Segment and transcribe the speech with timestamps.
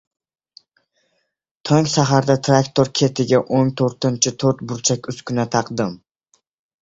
[1.69, 5.93] Tong saharda traktor ketiga o‘n to‘rtinchi to‘rt-burchak uskuna taqdim.